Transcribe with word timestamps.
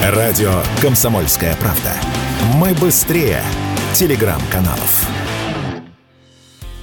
Радио 0.00 0.62
«Комсомольская 0.80 1.56
правда». 1.56 1.92
Мы 2.54 2.72
быстрее 2.72 3.42
телеграм-каналов. 3.94 5.08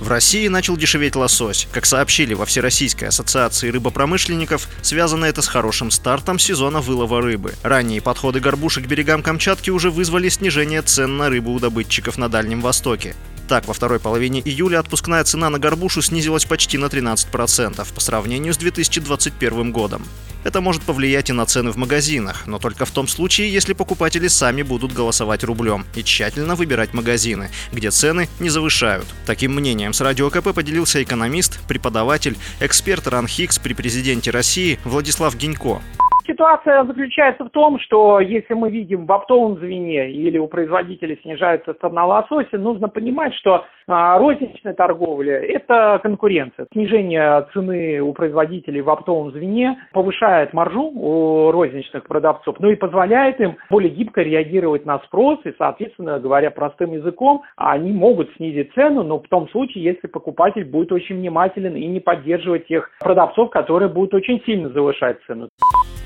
В 0.01 0.09
России 0.09 0.49
начал 0.49 0.75
дешеветь 0.75 1.15
лосось. 1.15 1.65
Как 1.71 1.85
сообщили 1.85 2.33
во 2.33 2.45
Всероссийской 2.45 3.07
ассоциации 3.07 3.69
рыбопромышленников, 3.69 4.67
связано 4.81 5.23
это 5.23 5.41
с 5.41 5.47
хорошим 5.47 5.91
стартом 5.91 6.39
сезона 6.39 6.81
вылова 6.81 7.21
рыбы. 7.21 7.53
Ранние 7.63 8.01
подходы 8.01 8.41
горбушек 8.41 8.83
к 8.83 8.87
берегам 8.87 9.23
Камчатки 9.23 9.69
уже 9.69 9.91
вызвали 9.91 10.27
снижение 10.27 10.81
цен 10.81 11.15
на 11.15 11.29
рыбу 11.29 11.53
у 11.53 11.59
добытчиков 11.59 12.17
на 12.17 12.27
Дальнем 12.27 12.59
Востоке. 12.59 13.15
Так, 13.47 13.65
во 13.65 13.73
второй 13.73 14.01
половине 14.01 14.41
июля 14.41 14.79
отпускная 14.79 15.23
цена 15.23 15.49
на 15.49 15.57
горбушу 15.57 16.01
снизилась 16.01 16.43
почти 16.43 16.77
на 16.77 16.87
13% 16.87 17.93
по 17.93 18.01
сравнению 18.01 18.53
с 18.53 18.57
2021 18.57 19.71
годом. 19.71 20.05
Это 20.45 20.61
может 20.61 20.83
повлиять 20.83 21.31
и 21.31 21.33
на 21.33 21.47
цены 21.47 21.71
в 21.71 21.75
магазинах, 21.75 22.45
но 22.45 22.59
только 22.59 22.85
в 22.85 22.91
том 22.91 23.07
случае, 23.07 23.51
если 23.51 23.73
покупатели 23.73 24.27
сами 24.27 24.61
будут 24.61 24.93
голосовать 24.93 25.43
рублем 25.43 25.85
и 25.95 26.03
тщательно 26.03 26.53
выбирать 26.53 26.93
магазины, 26.93 27.49
где 27.71 27.89
цены 27.89 28.29
не 28.39 28.49
завышают. 28.49 29.07
Таким 29.25 29.55
мнением 29.55 29.91
с 29.91 30.01
Радио 30.01 30.29
КП 30.29 30.53
поделился 30.53 31.01
экономист, 31.01 31.59
преподаватель, 31.67 32.37
эксперт 32.59 33.07
РАНХИКС 33.07 33.57
при 33.57 33.73
президенте 33.73 34.29
России 34.29 34.79
Владислав 34.83 35.35
Гинько. 35.35 35.81
Ситуация 36.27 36.83
заключается 36.85 37.45
в 37.45 37.49
том, 37.49 37.79
что 37.79 38.19
если 38.19 38.55
мы 38.55 38.71
видим 38.71 39.05
в 39.05 39.11
оптовом 39.11 39.59
звене 39.59 40.09
или 40.09 40.39
у 40.39 40.47
производителей 40.47 41.19
снижается 41.21 41.75
цена 41.75 42.05
лосося, 42.05 42.57
нужно 42.57 42.89
понимать, 42.89 43.35
что 43.35 43.65
а, 43.87 44.17
розничная 44.17 44.73
торговля– 44.73 45.39
это 45.43 45.99
конкуренция. 46.01 46.65
Снижение 46.73 47.45
цены 47.53 48.01
у 48.01 48.11
производителей 48.13 48.81
в 48.81 48.89
оптовом 48.89 49.31
звене 49.33 49.77
повышает 49.93 50.51
маржу 50.53 50.89
у 50.95 51.51
розничных 51.51 52.07
продавцов, 52.07 52.59
но 52.59 52.71
и 52.71 52.75
позволяет 52.75 53.39
им 53.39 53.57
более 53.69 53.91
гибко 53.91 54.23
реагировать 54.23 54.85
на 54.85 54.97
спрос, 54.99 55.39
и, 55.43 55.53
соответственно, 55.59 56.19
говоря 56.19 56.49
простым 56.49 56.93
языком, 56.93 57.43
они 57.55 57.91
могут 57.91 58.33
снизить 58.37 58.73
цену, 58.73 59.03
но 59.03 59.19
в 59.19 59.27
том 59.27 59.47
случае, 59.49 59.83
если 59.83 60.07
покупатель 60.07 60.65
будет 60.65 60.91
очень 60.91 61.17
внимателен 61.17 61.75
и 61.75 61.85
не 61.85 61.99
поддерживать 61.99 62.65
тех 62.65 62.89
продавцов, 62.99 63.51
которые 63.51 63.89
будут 63.89 64.15
очень 64.15 64.41
сильно 64.43 64.69
завышать 64.69 65.19
цену. 65.27 65.49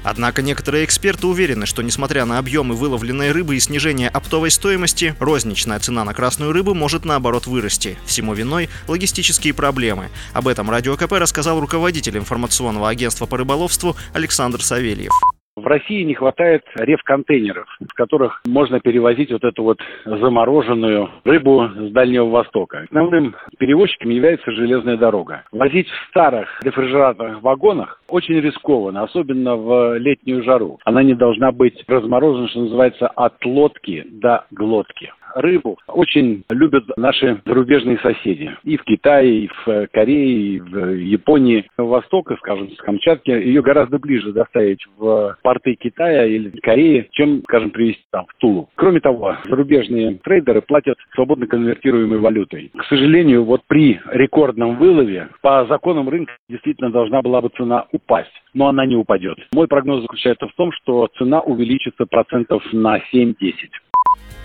Однако 0.03 0.42
некоторые 0.42 0.86
эксперты 0.86 1.28
уверены, 1.28 1.66
что 1.66 1.81
несмотря 1.81 2.25
на 2.25 2.38
объемы 2.38 2.75
выловленной 2.75 3.31
рыбы 3.31 3.55
и 3.55 3.59
снижение 3.59 4.09
оптовой 4.09 4.52
стоимости, 4.52 5.16
розничная 5.19 5.80
цена 5.80 6.03
на 6.03 6.14
красную 6.14 6.52
рыбу 6.52 6.73
может 6.73 7.05
наоборот 7.05 7.47
вырасти. 7.47 7.97
Всему 8.05 8.33
виной 8.33 8.70
логистические 8.88 9.53
проблемы. 9.53 10.09
Об 10.33 10.47
этом 10.47 10.70
Радио 10.70 10.95
КП 10.95 11.14
рассказал 11.14 11.59
руководитель 11.59 12.17
информационного 12.17 12.89
агентства 12.89 13.25
по 13.25 13.38
рыболовству 13.38 13.95
Александр 14.14 14.61
Савельев. 14.61 15.11
В 15.60 15.68
России 15.68 16.04
не 16.04 16.14
хватает 16.14 16.64
реф-контейнеров, 16.76 17.68
в 17.82 17.94
которых 17.94 18.42
можно 18.48 18.80
перевозить 18.80 19.32
вот 19.32 19.44
эту 19.44 19.64
вот 19.64 19.80
замороженную 20.06 21.10
рыбу 21.26 21.68
с 21.68 21.92
Дальнего 21.92 22.30
Востока. 22.30 22.86
Основным 22.90 23.36
перевозчиком 23.58 24.10
является 24.10 24.52
железная 24.52 24.96
дорога. 24.96 25.44
Возить 25.52 25.90
в 25.90 26.10
старых 26.10 26.62
рефрижераторных 26.64 27.42
вагонах 27.42 28.02
очень 28.08 28.40
рискованно, 28.40 29.04
особенно 29.04 29.56
в 29.58 29.98
летнюю 29.98 30.44
жару. 30.44 30.80
Она 30.86 31.04
не 31.04 31.14
должна 31.14 31.52
быть 31.52 31.84
разморожена, 31.88 32.48
что 32.48 32.62
называется, 32.62 33.08
от 33.08 33.44
лодки 33.46 34.06
до 34.10 34.46
глотки 34.52 35.12
рыбу 35.36 35.78
очень 35.88 36.44
любят 36.50 36.86
наши 36.98 37.42
зарубежные 37.46 37.98
соседи. 38.00 38.52
И 38.64 38.78
в 38.78 38.84
Китае, 38.84 39.46
и 39.46 39.48
в 39.48 39.88
Корее, 39.92 40.56
и 40.56 40.60
в 40.60 40.94
Японии. 40.96 41.66
Востока, 41.78 42.36
скажем, 42.38 42.72
с 42.72 42.78
Камчатки, 42.78 43.32
ее 43.32 43.62
гораздо 43.62 44.00
ближе 44.00 44.32
доставить 44.32 44.86
в 44.98 45.38
порты 45.42 45.76
Китая 45.76 46.26
или 46.26 46.50
Кореи, 46.62 47.08
чем, 47.12 47.42
скажем, 47.44 47.72
привезти 47.72 48.04
там 48.12 48.26
в 48.28 48.36
Тулу. 48.40 48.70
Кроме 48.76 49.00
того, 49.00 49.36
зарубежные 49.46 50.16
трейдеры 50.24 50.62
платят 50.62 50.98
свободно 51.16 51.48
конвертируемой 51.48 52.20
валютой. 52.20 52.72
К 52.76 52.84
сожалению, 52.86 53.44
вот 53.44 53.62
при 53.68 54.00
рекордном 54.12 54.78
вылове 54.78 55.30
по 55.42 55.66
законам 55.66 56.10
рынка 56.10 56.34
действительно 56.50 56.92
должна 56.92 57.22
была 57.22 57.42
бы 57.42 57.50
цена 57.50 57.86
упасть, 57.92 58.32
но 58.54 58.68
она 58.68 58.86
не 58.86 58.95
упадет. 58.95 59.38
Мой 59.54 59.68
прогноз 59.68 60.02
заключается 60.02 60.48
в 60.48 60.54
том, 60.56 60.72
что 60.72 61.08
цена 61.18 61.42
увеличится 61.42 62.06
процентов 62.06 62.64
на 62.73 62.98
7-10. 63.14 63.36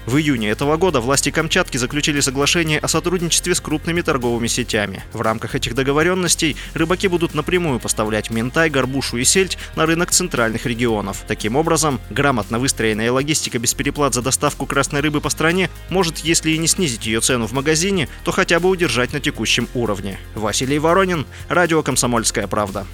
В 0.07 0.19
июне 0.19 0.51
этого 0.51 0.77
года 0.77 1.01
власти 1.01 1.31
Камчатки 1.31 1.79
заключили 1.79 2.21
соглашение 2.21 2.79
о 2.79 2.89
сотрудничестве 2.89 3.55
с 3.55 3.61
крупными 3.61 4.03
торговыми 4.03 4.49
сетями. 4.49 5.03
В 5.15 5.23
рамках 5.23 5.55
этих 5.55 5.75
договоренностей 5.75 6.57
рыбаки 6.75 7.09
будут 7.09 7.35
напрямую 7.35 7.81
поставлять 7.81 8.31
ментай, 8.31 8.69
горбушу 8.69 9.17
и 9.17 9.25
сельдь 9.25 9.57
на 9.77 9.87
рынок 9.87 10.11
центральных 10.11 10.67
регионов. 10.67 11.25
Таким 11.27 11.57
образом, 11.57 12.01
грамотно 12.11 12.59
выстроенная 12.59 13.11
логистика 13.11 13.59
без 13.59 13.73
переплат 13.73 14.13
за 14.13 14.21
доставку 14.21 14.67
красной 14.67 15.01
рыбы 15.01 15.23
по 15.23 15.31
стране 15.31 15.71
может, 15.89 16.19
если 16.19 16.51
и 16.51 16.59
не 16.59 16.67
снизить 16.67 17.07
ее 17.07 17.21
цену 17.21 17.47
в 17.47 17.53
магазине, 17.53 18.09
то 18.25 18.31
хотя 18.31 18.61
бы 18.61 18.69
удержать 18.69 19.15
на 19.15 19.21
текущем 19.21 19.69
уровне. 19.73 20.19
Василий 20.35 20.79
Воронин, 20.79 21.27
Радио 21.49 21.83
«Комсомольская 21.83 22.47
правда». 22.47 22.87